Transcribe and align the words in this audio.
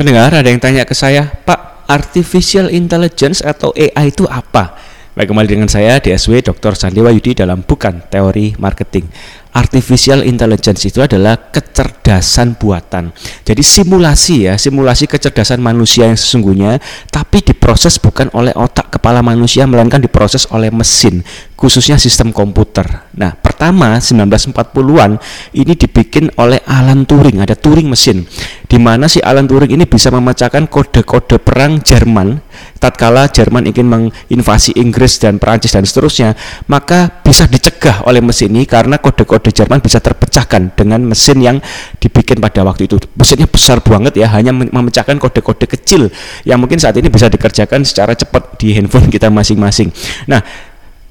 Pendengar 0.00 0.32
ada 0.32 0.48
yang 0.48 0.56
tanya 0.56 0.88
ke 0.88 0.96
saya, 0.96 1.28
Pak, 1.28 1.84
artificial 1.84 2.72
intelligence 2.72 3.44
atau 3.44 3.68
AI 3.76 4.08
itu 4.08 4.24
apa? 4.24 4.72
Baik 5.12 5.28
kembali 5.28 5.44
dengan 5.44 5.68
saya 5.68 6.00
DSW 6.00 6.40
Dr. 6.40 6.72
Sandewa 6.72 7.12
Yudi 7.12 7.36
dalam 7.36 7.60
bukan 7.60 8.08
teori 8.08 8.56
marketing 8.56 9.04
artificial 9.52 10.24
intelligence 10.24 10.88
itu 10.88 11.04
adalah 11.04 11.52
kecerdasan 11.52 12.56
buatan. 12.56 13.12
Jadi 13.44 13.60
simulasi 13.60 14.48
ya, 14.48 14.56
simulasi 14.56 15.04
kecerdasan 15.04 15.60
manusia 15.60 16.08
yang 16.08 16.16
sesungguhnya 16.16 16.80
tapi 17.12 17.44
diproses 17.44 18.00
bukan 18.00 18.32
oleh 18.32 18.56
otak 18.56 18.96
kepala 18.96 19.20
manusia 19.20 19.68
melainkan 19.68 20.00
diproses 20.00 20.48
oleh 20.48 20.72
mesin, 20.72 21.20
khususnya 21.60 22.00
sistem 22.00 22.32
komputer. 22.32 22.88
Nah, 23.12 23.36
pertama 23.60 24.00
1940-an 24.00 25.20
ini 25.52 25.76
dibikin 25.76 26.32
oleh 26.40 26.64
Alan 26.64 27.04
Turing, 27.04 27.44
ada 27.44 27.52
Turing 27.52 27.92
mesin 27.92 28.24
di 28.64 28.80
mana 28.80 29.04
si 29.04 29.20
Alan 29.20 29.44
Turing 29.44 29.76
ini 29.76 29.84
bisa 29.84 30.08
memecahkan 30.08 30.64
kode-kode 30.64 31.36
perang 31.36 31.76
Jerman 31.84 32.40
tatkala 32.80 33.28
Jerman 33.28 33.68
ingin 33.68 33.86
menginvasi 33.86 34.72
Inggris 34.80 35.20
dan 35.20 35.36
Perancis 35.36 35.76
dan 35.76 35.84
seterusnya, 35.84 36.32
maka 36.72 37.20
bisa 37.20 37.44
dicegah 37.44 38.08
oleh 38.08 38.24
mesin 38.24 38.56
ini 38.56 38.64
karena 38.64 38.96
kode-kode 38.96 39.52
kode 39.52 39.52
Jerman 39.52 39.84
bisa 39.84 40.00
terpecahkan 40.00 40.72
dengan 40.74 41.04
mesin 41.04 41.44
yang 41.44 41.56
dibikin 42.00 42.40
pada 42.40 42.64
waktu 42.64 42.88
itu. 42.88 42.96
Mesinnya 43.14 43.46
besar 43.46 43.84
banget 43.84 44.16
ya, 44.16 44.32
hanya 44.32 44.50
memecahkan 44.56 45.20
kode-kode 45.20 45.68
kecil 45.68 46.08
yang 46.48 46.58
mungkin 46.58 46.80
saat 46.80 46.96
ini 46.96 47.12
bisa 47.12 47.28
dikerjakan 47.28 47.84
secara 47.84 48.16
cepat 48.16 48.56
di 48.56 48.72
handphone 48.72 49.12
kita 49.12 49.28
masing-masing. 49.28 49.92
Nah, 50.24 50.40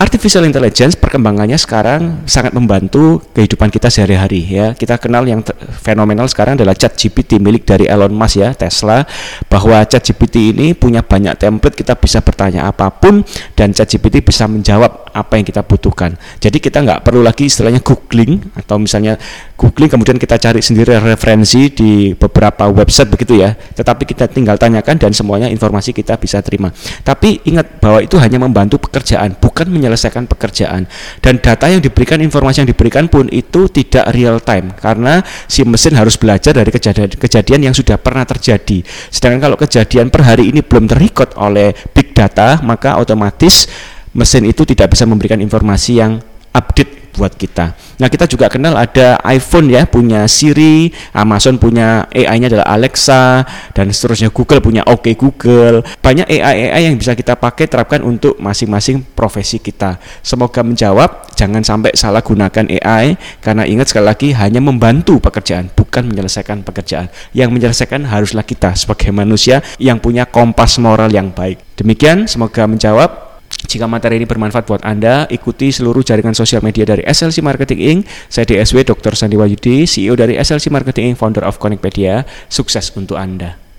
Artificial 0.00 0.48
intelligence 0.48 0.96
perkembangannya 0.96 1.60
sekarang 1.60 2.24
sangat 2.24 2.56
membantu 2.56 3.20
kehidupan 3.36 3.68
kita 3.68 3.92
sehari-hari 3.92 4.48
ya. 4.48 4.72
Kita 4.72 4.96
kenal 4.96 5.28
yang 5.28 5.44
fenomenal 5.84 6.24
sekarang 6.24 6.56
adalah 6.56 6.72
Chat 6.72 6.96
GPT 6.96 7.36
milik 7.36 7.68
dari 7.68 7.84
Elon 7.84 8.08
Musk 8.08 8.40
ya, 8.40 8.56
Tesla 8.56 9.04
bahwa 9.52 9.76
Chat 9.84 10.00
GPT 10.08 10.56
ini 10.56 10.72
punya 10.72 11.04
banyak 11.04 11.36
template 11.36 11.76
kita 11.76 12.00
bisa 12.00 12.24
bertanya 12.24 12.64
apa 12.64 12.88
pun 12.88 13.20
dan 13.52 13.76
Chat 13.76 13.92
GPT 13.92 14.24
bisa 14.24 14.48
menjawab 14.48 15.12
apa 15.12 15.36
yang 15.36 15.44
kita 15.44 15.60
butuhkan. 15.68 16.16
Jadi 16.40 16.64
kita 16.64 16.80
nggak 16.80 17.04
perlu 17.04 17.20
lagi 17.20 17.52
istilahnya 17.52 17.84
googling 17.84 18.40
atau 18.56 18.80
misalnya 18.80 19.20
googling 19.60 19.92
kemudian 19.92 20.16
kita 20.16 20.40
cari 20.40 20.64
sendiri 20.64 20.96
referensi 20.96 21.68
di 21.76 22.16
beberapa 22.16 22.72
website 22.72 23.12
begitu 23.12 23.36
ya. 23.36 23.52
Tetapi 23.52 24.08
kita 24.08 24.32
tinggal 24.32 24.56
tanyakan 24.56 24.96
dan 24.96 25.12
semuanya 25.12 25.52
informasi 25.52 25.92
kita 25.92 26.16
bisa 26.16 26.40
terima. 26.40 26.72
Tapi 27.04 27.44
ingat 27.44 27.84
bahwa 27.84 28.00
itu 28.00 28.16
hanya 28.16 28.40
membantu 28.40 28.80
pekerjaan, 28.80 29.36
bukan 29.36 29.68
menyelesaikan 29.68 29.89
menyelesaikan 29.90 30.30
pekerjaan. 30.30 30.86
Dan 31.18 31.42
data 31.42 31.66
yang 31.66 31.82
diberikan 31.82 32.22
informasi 32.22 32.62
yang 32.62 32.70
diberikan 32.70 33.10
pun 33.10 33.26
itu 33.34 33.66
tidak 33.66 34.14
real 34.14 34.38
time 34.38 34.70
karena 34.78 35.26
si 35.50 35.66
mesin 35.66 35.98
harus 35.98 36.14
belajar 36.14 36.54
dari 36.54 36.70
kejadian 36.70 37.10
kejadian 37.18 37.60
yang 37.66 37.74
sudah 37.74 37.98
pernah 37.98 38.22
terjadi. 38.22 38.86
Sedangkan 39.10 39.50
kalau 39.50 39.58
kejadian 39.58 40.14
per 40.14 40.22
hari 40.22 40.54
ini 40.54 40.62
belum 40.62 40.86
terrecord 40.86 41.34
oleh 41.34 41.74
big 41.90 42.14
data 42.14 42.62
maka 42.62 43.02
otomatis 43.02 43.66
mesin 44.14 44.46
itu 44.46 44.62
tidak 44.62 44.94
bisa 44.94 45.02
memberikan 45.10 45.42
informasi 45.42 45.98
yang 45.98 46.22
update 46.54 46.99
buat 47.20 47.36
kita. 47.36 47.76
Nah, 48.00 48.08
kita 48.08 48.24
juga 48.24 48.48
kenal 48.48 48.72
ada 48.80 49.20
iPhone 49.28 49.68
ya, 49.68 49.84
punya 49.84 50.24
Siri, 50.24 50.88
Amazon 51.12 51.60
punya 51.60 52.08
AI-nya 52.08 52.48
adalah 52.48 52.72
Alexa 52.72 53.44
dan 53.76 53.92
seterusnya 53.92 54.32
Google 54.32 54.64
punya 54.64 54.80
OK 54.88 55.12
Google. 55.20 55.84
Banyak 56.00 56.24
AI-AI 56.24 56.88
yang 56.88 56.96
bisa 56.96 57.12
kita 57.12 57.36
pakai 57.36 57.68
terapkan 57.68 58.00
untuk 58.00 58.40
masing-masing 58.40 59.04
profesi 59.12 59.60
kita. 59.60 60.00
Semoga 60.24 60.64
menjawab, 60.64 61.36
jangan 61.36 61.60
sampai 61.60 61.92
salah 61.92 62.24
gunakan 62.24 62.64
AI 62.80 63.20
karena 63.44 63.68
ingat 63.68 63.92
sekali 63.92 64.06
lagi 64.08 64.28
hanya 64.32 64.64
membantu 64.64 65.20
pekerjaan, 65.20 65.68
bukan 65.76 66.08
menyelesaikan 66.08 66.64
pekerjaan. 66.64 67.12
Yang 67.36 67.52
menyelesaikan 67.52 68.08
haruslah 68.08 68.48
kita 68.48 68.72
sebagai 68.72 69.12
manusia 69.12 69.60
yang 69.76 70.00
punya 70.00 70.24
kompas 70.24 70.80
moral 70.80 71.12
yang 71.12 71.28
baik. 71.28 71.60
Demikian, 71.76 72.24
semoga 72.24 72.64
menjawab. 72.64 73.29
Jika 73.70 73.86
materi 73.86 74.18
ini 74.18 74.26
bermanfaat 74.26 74.66
buat 74.66 74.82
Anda, 74.82 75.30
ikuti 75.30 75.70
seluruh 75.70 76.02
jaringan 76.02 76.34
sosial 76.34 76.58
media 76.58 76.82
dari 76.82 77.06
SLC 77.06 77.38
Marketing 77.38 77.78
Inc. 77.78 78.00
Saya 78.26 78.42
DSW 78.42 78.82
Dr. 78.82 79.14
Sandi 79.14 79.38
Wahyudi, 79.38 79.86
CEO 79.86 80.18
dari 80.18 80.34
SLC 80.34 80.74
Marketing 80.74 81.14
Inc., 81.14 81.22
founder 81.22 81.46
of 81.46 81.62
Connectpedia. 81.62 82.26
Sukses 82.50 82.90
untuk 82.98 83.14
Anda. 83.14 83.69